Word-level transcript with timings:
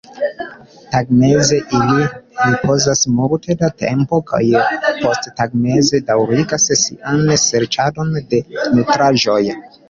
Tagmeze 0.91 1.57
ili 1.79 2.01
ripozas 2.47 3.01
multe 3.17 3.57
da 3.61 3.69
tempo 3.83 4.19
kaj 4.31 4.41
posttagmeze 5.03 6.01
daŭrigas 6.09 6.67
sian 6.87 7.23
serĉadon 7.45 8.19
de 8.33 8.43
nutraĵoj. 8.73 9.41